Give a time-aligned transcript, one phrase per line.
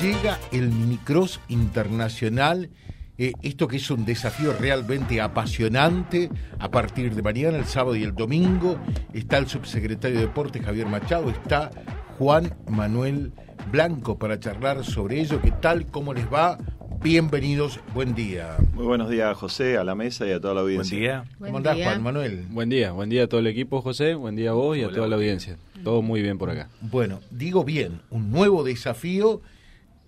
[0.00, 2.70] Llega el Minicross Internacional,
[3.18, 6.30] eh, esto que es un desafío realmente apasionante.
[6.58, 8.78] A partir de mañana, el sábado y el domingo,
[9.12, 11.70] está el subsecretario de Deportes Javier Machado, está
[12.18, 13.32] Juan Manuel
[13.70, 15.40] Blanco para charlar sobre ello.
[15.42, 15.86] ¿Qué tal?
[15.86, 16.58] ¿Cómo les va?
[17.02, 18.56] Bienvenidos, buen día.
[18.74, 20.96] Muy buenos días, José, a la mesa y a toda la audiencia.
[20.96, 21.36] Buen día.
[21.38, 22.46] ¿Cómo andás, Juan Manuel?
[22.48, 24.88] Buen día, buen día a todo el equipo, José, buen día a vos y a
[24.88, 25.58] toda la audiencia.
[25.84, 26.68] Todo muy bien por acá.
[26.80, 29.40] Bueno, digo bien, un nuevo desafío,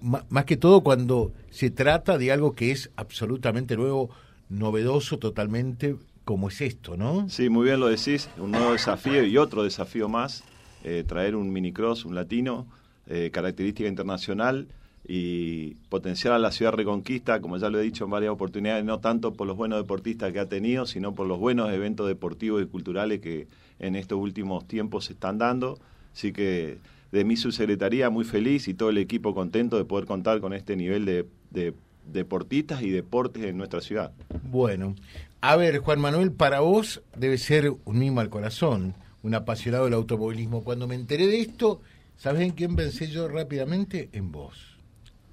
[0.00, 4.10] más que todo cuando se trata de algo que es absolutamente nuevo,
[4.48, 7.28] novedoso totalmente, como es esto, ¿no?
[7.28, 10.44] Sí, muy bien lo decís, un nuevo desafío y otro desafío más,
[10.84, 12.66] eh, traer un minicross, un latino,
[13.06, 14.68] eh, característica internacional
[15.06, 19.00] y potenciar a la ciudad Reconquista, como ya lo he dicho en varias oportunidades, no
[19.00, 22.66] tanto por los buenos deportistas que ha tenido, sino por los buenos eventos deportivos y
[22.66, 23.46] culturales que
[23.78, 25.78] en estos últimos tiempos se están dando.
[26.14, 26.78] Así que
[27.12, 30.74] de mi subsecretaría muy feliz y todo el equipo contento de poder contar con este
[30.74, 31.74] nivel de, de
[32.10, 34.12] deportistas y deportes en nuestra ciudad.
[34.50, 34.94] Bueno,
[35.42, 39.94] a ver, Juan Manuel, para vos debe ser un mimo al corazón, un apasionado del
[39.94, 40.64] automovilismo.
[40.64, 41.82] Cuando me enteré de esto,
[42.16, 44.08] ¿sabes en quién pensé yo rápidamente?
[44.12, 44.73] En vos.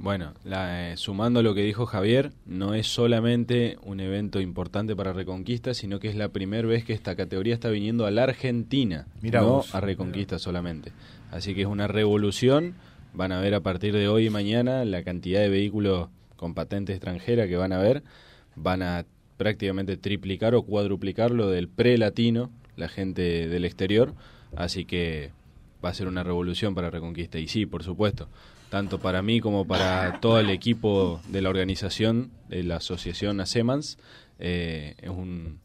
[0.01, 5.75] Bueno, eh, sumando lo que dijo Javier, no es solamente un evento importante para Reconquista,
[5.75, 9.63] sino que es la primera vez que esta categoría está viniendo a la Argentina, no
[9.71, 10.91] a Reconquista solamente.
[11.29, 12.73] Así que es una revolución.
[13.13, 16.93] Van a ver a partir de hoy y mañana la cantidad de vehículos con patente
[16.93, 18.01] extranjera que van a ver.
[18.55, 19.05] Van a
[19.37, 24.15] prácticamente triplicar o cuadruplicar lo del pre-latino, la gente del exterior.
[24.55, 25.29] Así que
[25.83, 27.39] va a ser una revolución para Reconquista.
[27.39, 28.29] Y sí, por supuesto,
[28.69, 33.97] tanto para mí como para todo el equipo de la organización de la asociación ASEMANS,
[34.39, 35.59] eh, es un,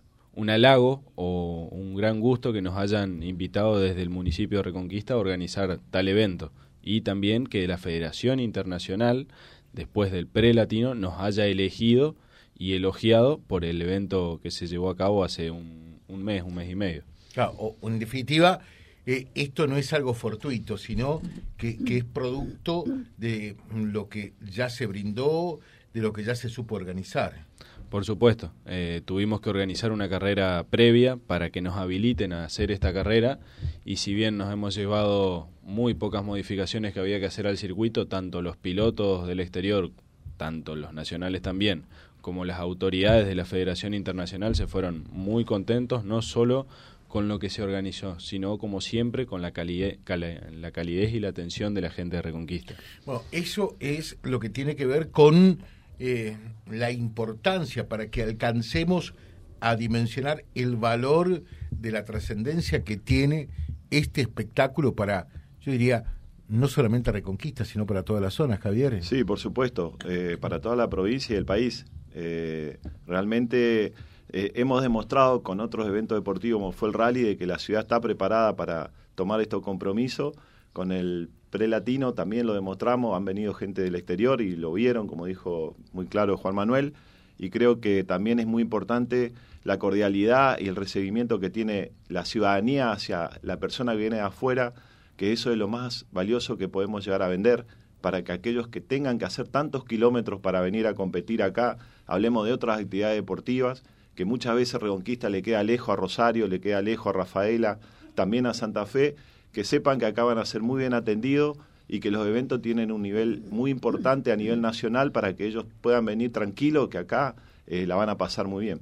[0.48, 5.19] halago o un gran gusto que nos hayan invitado desde el municipio de Reconquista a
[5.19, 9.28] organizar tal evento y también que la Federación Internacional,
[9.72, 12.17] después del pre-latino, nos haya elegido
[12.59, 16.54] y elogiado por el evento que se llevó a cabo hace un, un mes, un
[16.54, 17.03] mes y medio.
[17.33, 18.60] Claro, en definitiva,
[19.06, 21.22] esto no es algo fortuito, sino
[21.56, 22.84] que, es producto
[23.17, 25.61] de lo que ya se brindó,
[25.94, 27.47] de lo que ya se supo organizar.
[27.89, 32.72] Por supuesto, eh, tuvimos que organizar una carrera previa para que nos habiliten a hacer
[32.72, 33.39] esta carrera
[33.84, 38.09] y si bien nos hemos llevado muy pocas modificaciones que había que hacer al circuito,
[38.09, 39.93] tanto los pilotos del exterior,
[40.37, 41.84] tanto los nacionales también,
[42.21, 46.66] como las autoridades de la Federación Internacional se fueron muy contentos, no solo
[47.09, 51.28] con lo que se organizó, sino como siempre con la, calidez, la calidez y la
[51.28, 52.75] atención de la gente de Reconquista.
[53.05, 55.61] Bueno, eso es lo que tiene que ver con
[55.99, 56.37] eh,
[56.71, 59.15] la importancia para que alcancemos
[59.61, 63.49] a dimensionar el valor de la trascendencia que tiene
[63.91, 65.28] este espectáculo para,
[65.61, 66.05] yo diría,
[66.49, 69.03] no solamente Reconquista, sino para todas las zonas, Javier.
[69.03, 71.87] Sí, por supuesto, eh, para toda la provincia y el país.
[72.12, 73.93] Eh, realmente
[74.31, 77.82] eh, hemos demostrado con otros eventos deportivos como fue el rally de que la ciudad
[77.82, 80.34] está preparada para tomar estos compromisos.
[80.72, 85.26] Con el pre-latino también lo demostramos, han venido gente del exterior y lo vieron, como
[85.26, 86.92] dijo muy claro Juan Manuel,
[87.38, 89.32] y creo que también es muy importante
[89.65, 94.22] la cordialidad y el recibimiento que tiene la ciudadanía hacia la persona que viene de
[94.22, 94.75] afuera,
[95.16, 97.66] que eso es lo más valioso que podemos llegar a vender
[98.00, 102.47] para que aquellos que tengan que hacer tantos kilómetros para venir a competir acá, hablemos
[102.47, 103.82] de otras actividades deportivas,
[104.16, 107.78] que muchas veces Reconquista le queda lejos a Rosario, le queda lejos a Rafaela,
[108.15, 109.15] también a Santa Fe,
[109.53, 112.91] que sepan que acá van a ser muy bien atendidos y que los eventos tienen
[112.91, 117.37] un nivel muy importante a nivel nacional para que ellos puedan venir tranquilos, que acá
[117.66, 118.81] eh, la van a pasar muy bien.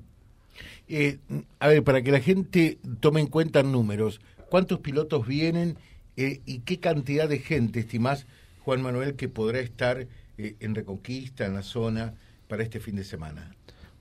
[0.89, 1.19] Eh,
[1.59, 5.77] a ver, para que la gente tome en cuenta números, ¿cuántos pilotos vienen
[6.16, 8.27] eh, y qué cantidad de gente estimás,
[8.61, 10.06] Juan Manuel, que podrá estar
[10.39, 12.15] en Reconquista, en la zona,
[12.49, 13.55] para este fin de semana?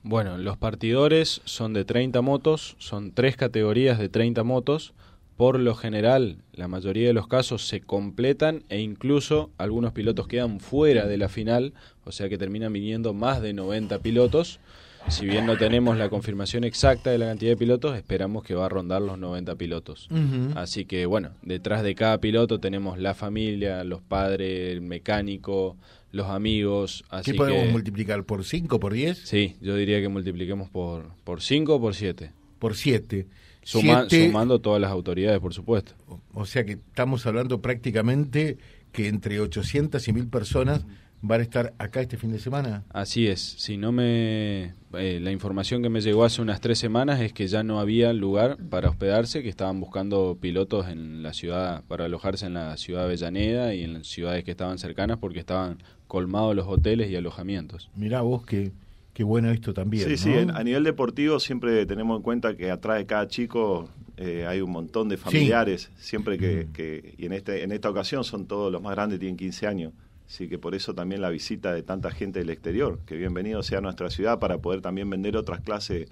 [0.06, 4.92] Bueno, los partidores son de 30 motos, son tres categorías de 30 motos.
[5.38, 10.60] Por lo general, la mayoría de los casos se completan e incluso algunos pilotos quedan
[10.60, 11.72] fuera de la final,
[12.04, 14.60] o sea que terminan viniendo más de 90 pilotos.
[15.08, 18.66] Si bien no tenemos la confirmación exacta de la cantidad de pilotos, esperamos que va
[18.66, 20.08] a rondar los 90 pilotos.
[20.54, 25.76] Así que bueno, detrás de cada piloto tenemos la familia, los padres, el mecánico,
[26.14, 27.04] los amigos.
[27.10, 28.24] Así ¿Qué podemos multiplicar?
[28.24, 29.18] ¿Por 5, por 10?
[29.18, 32.32] Sí, yo diría que multipliquemos por 5 o por 7.
[32.58, 33.26] Por 7.
[33.62, 35.94] sumando todas las autoridades, por supuesto.
[36.32, 38.58] O sea que estamos hablando prácticamente
[38.92, 40.86] que entre 800 y 1000 personas
[41.26, 42.84] van a estar acá este fin de semana.
[42.90, 44.74] Así es, si no me...
[44.92, 48.12] Eh, la información que me llegó hace unas tres semanas es que ya no había
[48.12, 53.00] lugar para hospedarse, que estaban buscando pilotos en la ciudad, para alojarse en la ciudad
[53.00, 57.16] de Avellaneda y en las ciudades que estaban cercanas porque estaban colmados los hoteles y
[57.16, 57.90] alojamientos.
[57.96, 58.72] Mirá vos que...
[59.14, 60.08] Qué bueno esto también.
[60.08, 64.44] Sí, sí, a nivel deportivo siempre tenemos en cuenta que atrás de cada chico eh,
[64.46, 68.46] hay un montón de familiares, siempre que, que, y en, este, en esta ocasión son
[68.46, 69.92] todos los más grandes, tienen 15 años.
[70.26, 73.78] Así que por eso también la visita de tanta gente del exterior, que bienvenido sea
[73.78, 76.08] a nuestra ciudad para poder también vender otras clases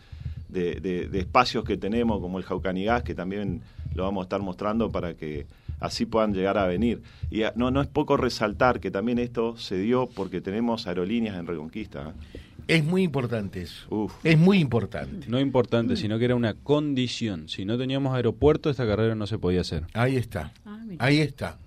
[0.48, 3.62] de, de, espacios que tenemos, como el Jaucanigás, que también
[3.94, 5.46] lo vamos a estar mostrando para que
[5.80, 7.02] así puedan llegar a venir.
[7.30, 11.46] Y no, no es poco resaltar que también esto se dio porque tenemos aerolíneas en
[11.46, 12.10] Reconquista.
[12.34, 12.40] ¿eh?
[12.68, 14.10] Es muy importante eso.
[14.22, 15.26] Es muy importante.
[15.28, 17.48] No importante, sino que era una condición.
[17.48, 19.84] Si no teníamos aeropuerto, esta carrera no se podía hacer.
[19.94, 20.52] Ahí está.
[20.64, 21.58] Ah, Ahí está.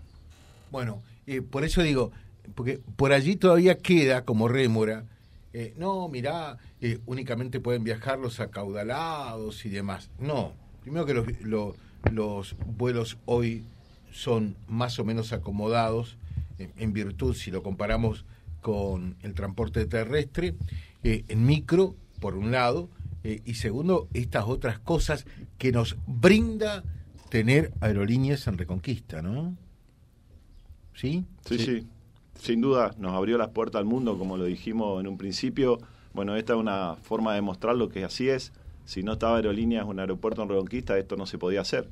[0.71, 2.11] Bueno, eh, por eso digo,
[2.53, 5.05] porque por allí todavía queda como rémora.
[5.53, 10.09] Eh, no, mirá, eh, únicamente pueden viajar los acaudalados y demás.
[10.19, 11.75] No, primero que los,
[12.11, 13.63] los vuelos hoy
[14.11, 16.17] son más o menos acomodados
[16.57, 18.23] en virtud, si lo comparamos
[18.65, 20.55] con el transporte terrestre,
[21.03, 22.89] eh, en micro, por un lado,
[23.23, 25.27] eh, y segundo, estas otras cosas
[25.59, 26.83] que nos brinda
[27.29, 29.55] tener aerolíneas en Reconquista, ¿no?
[30.95, 31.85] Sí, sí.
[32.39, 35.79] Sin duda, nos abrió las puertas al mundo, como lo dijimos en un principio.
[36.13, 38.53] Bueno, esta es una forma de mostrar lo que así es.
[38.85, 41.87] Si no estaba aerolíneas, un aeropuerto en Reconquista, esto no se podía hacer.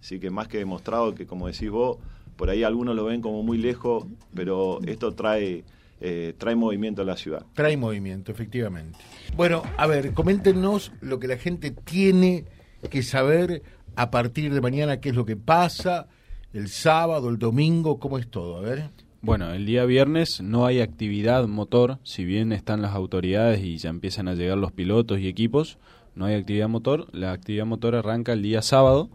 [0.00, 1.98] Así que más que demostrado que, como decís vos,
[2.36, 4.04] por ahí algunos lo ven como muy lejos,
[4.34, 5.64] pero esto trae
[6.00, 7.46] eh, trae movimiento a la ciudad.
[7.54, 8.98] Trae movimiento, efectivamente.
[9.36, 12.44] Bueno, a ver, coméntenos lo que la gente tiene
[12.90, 13.62] que saber
[13.96, 16.08] a partir de mañana, qué es lo que pasa,
[16.52, 18.90] el sábado, el domingo, cómo es todo, a ver.
[19.24, 23.88] Bueno, el día viernes no hay actividad motor, si bien están las autoridades y ya
[23.88, 25.78] empiezan a llegar los pilotos y equipos,
[26.14, 27.06] no hay actividad motor.
[27.12, 29.08] La actividad motor arranca el día sábado.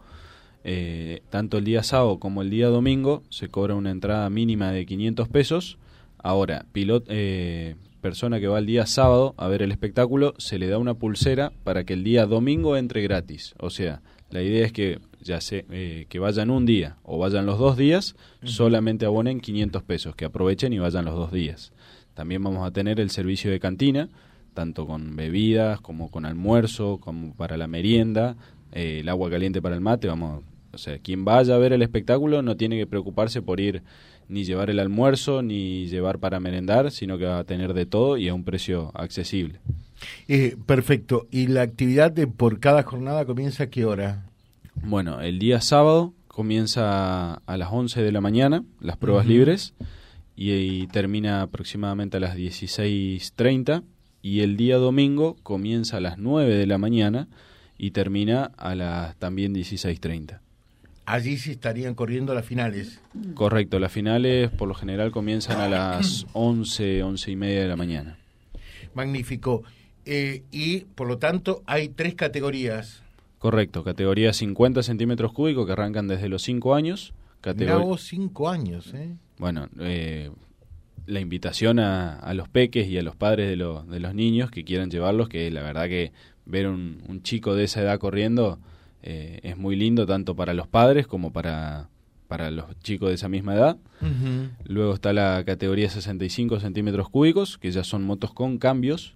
[0.64, 4.84] Eh, tanto el día sábado como el día domingo se cobra una entrada mínima de
[4.84, 5.78] 500 pesos
[6.22, 10.66] Ahora, pilot, eh, persona que va el día sábado a ver el espectáculo, se le
[10.66, 13.54] da una pulsera para que el día domingo entre gratis.
[13.60, 17.46] O sea, la idea es que ya sé, eh, que vayan un día o vayan
[17.46, 21.72] los dos días, solamente abonen 500 pesos, que aprovechen y vayan los dos días.
[22.14, 24.08] También vamos a tener el servicio de cantina,
[24.54, 28.36] tanto con bebidas como con almuerzo, como para la merienda,
[28.72, 31.82] eh, el agua caliente para el mate, vamos, o sea, quien vaya a ver el
[31.82, 33.82] espectáculo no tiene que preocuparse por ir
[34.28, 38.16] ni llevar el almuerzo, ni llevar para merendar, sino que va a tener de todo
[38.16, 39.58] y a un precio accesible.
[40.28, 41.26] Eh, perfecto.
[41.30, 44.29] ¿Y la actividad de por cada jornada comienza a qué hora?
[44.74, 49.74] Bueno, el día sábado comienza a las 11 de la mañana, las pruebas libres,
[50.36, 53.82] y, termina aproximadamente a las 16.30,
[54.22, 57.28] y el día domingo comienza a las 9 de la mañana
[57.76, 60.40] y termina a las también 16.30
[61.10, 63.00] allí sí estarían corriendo las finales.
[63.34, 67.76] Correcto, las finales por lo general comienzan a las 11, 11 y media de la
[67.76, 68.18] mañana.
[68.94, 69.62] Magnífico.
[70.06, 73.02] Eh, y por lo tanto hay tres categorías.
[73.40, 77.14] Correcto, categoría 50 centímetros cúbicos que arrancan desde los 5 años.
[77.40, 77.96] Categoría...
[77.96, 79.16] 5 años, ¿eh?
[79.38, 80.30] Bueno, eh,
[81.06, 84.90] la invitación a, los peques y a los padres de, de los niños que quieran
[84.90, 86.12] llevarlos, que la verdad que
[86.44, 88.58] ver un, un chico de esa edad corriendo
[89.02, 91.88] eh, es muy lindo tanto para los padres como para,
[92.28, 93.78] para los chicos de esa misma edad.
[94.64, 99.14] Luego está la categoría 65 centímetros cúbicos, que ya son motos con cambios.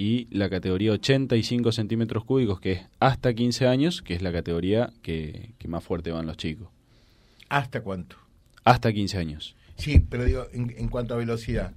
[0.00, 4.94] Y la categoría 85 centímetros cúbicos, que es hasta 15 años, que es la categoría
[5.02, 6.68] que, que más fuerte van los chicos.
[7.50, 8.16] ¿Hasta cuánto?
[8.64, 9.56] Hasta 15 años.
[9.76, 11.74] Sí, pero digo, en cuanto a velocidad.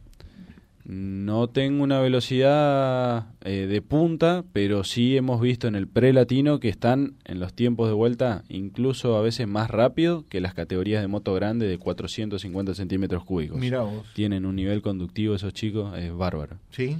[0.86, 6.70] No tengo una velocidad eh, de punta, pero sí hemos visto en el pre-latino que
[6.70, 11.10] están en los tiempos de vuelta incluso a veces más rápido que las categorías de
[11.10, 13.60] moto grande de 450 centímetros cúbicos.
[13.60, 14.06] Mira vos.
[14.14, 16.58] Tienen un nivel conductivo esos chicos, es bárbaro.
[16.72, 16.96] Sí.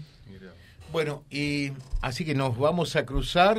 [0.94, 1.72] Bueno, y
[2.02, 3.58] así que nos vamos a cruzar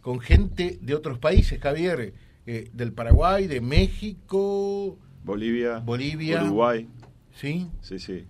[0.00, 2.14] con gente de otros países, Javier,
[2.46, 6.86] eh, del Paraguay, de México, Bolivia, Bolivia, Uruguay.
[7.34, 7.66] Sí.
[7.82, 8.24] Sí, sí.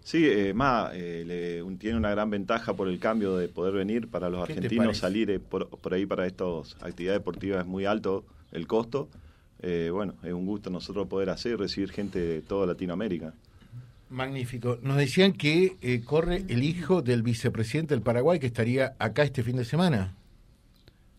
[0.00, 4.28] Sí, eh, más, eh, tiene una gran ventaja por el cambio de poder venir para
[4.28, 9.08] los argentinos, salir eh, por, ahí para estas actividades deportivas es muy alto el costo.
[9.60, 13.34] Eh, bueno, es un gusto nosotros poder hacer y recibir gente de toda Latinoamérica.
[14.10, 14.78] Magnífico.
[14.82, 19.56] Nos decían que corre el hijo del vicepresidente del Paraguay que estaría acá este fin
[19.56, 20.14] de semana.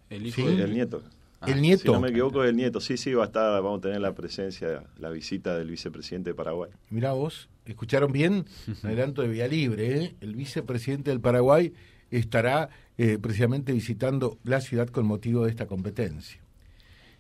[0.10, 1.04] El hijo del nieto.
[1.46, 1.84] el nieto.
[1.84, 2.82] Si no me equivoco, el nieto.
[2.82, 6.34] Sí, sí, va a estar, vamos a tener la presencia, la visita del vicepresidente de
[6.34, 6.72] Paraguay.
[6.90, 8.46] Mirá vos, ¿Escucharon bien?
[8.84, 10.04] Adelanto de Vía Libre.
[10.04, 10.16] ¿eh?
[10.22, 11.72] El vicepresidente del Paraguay
[12.10, 16.42] estará eh, precisamente visitando la ciudad con motivo de esta competencia.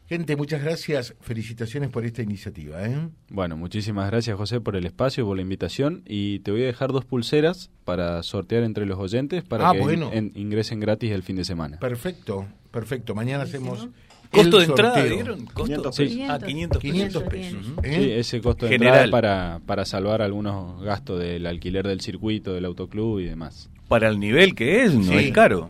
[0.09, 2.83] Gente, muchas gracias, felicitaciones por esta iniciativa.
[2.83, 2.97] ¿eh?
[3.29, 6.91] Bueno, muchísimas gracias José por el espacio, por la invitación y te voy a dejar
[6.91, 11.45] dos pulseras para sortear entre los oyentes para ah, que ingresen gratis el fin de
[11.45, 11.77] semana.
[11.77, 13.13] Perfecto, perfecto.
[13.13, 13.87] Mañana hacemos...
[14.31, 15.45] ¿Costo de entrada dieron?
[15.45, 15.91] ¿Costo?
[15.91, 16.23] Sí.
[16.27, 17.23] Ah, 500 pesos.
[17.23, 17.67] pesos.
[17.83, 17.95] ¿eh?
[17.95, 22.65] Sí, ese costo de entrada para, para salvar algunos gastos del alquiler del circuito, del
[22.65, 23.69] autoclub y demás.
[23.87, 25.69] Para el nivel que es, no es caro.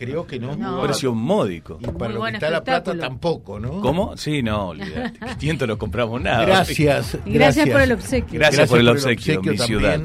[0.00, 0.56] Creo que no.
[0.56, 0.82] no.
[0.82, 1.78] Precio módico.
[1.78, 3.82] Y para lo que está la plata tampoco, ¿no?
[3.82, 4.16] ¿Cómo?
[4.16, 5.18] Sí, no, olvídate.
[5.38, 6.46] 500 no compramos nada.
[6.46, 7.18] Gracias.
[7.26, 8.38] Gracias, por el obsequio.
[8.40, 10.00] Gracias, por el obsequio, mi ciudad.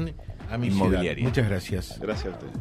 [0.50, 1.24] A mi inmobiliaria.
[1.24, 1.98] Muchas gracias.
[1.98, 2.52] Gracias a ustedes.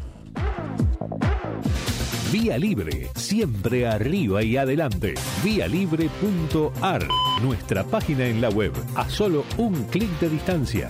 [2.32, 5.15] Vía Libre, siempre arriba y adelante.
[5.44, 7.06] Vialibre.ar,
[7.42, 10.89] nuestra página en la web, a solo un clic de distancia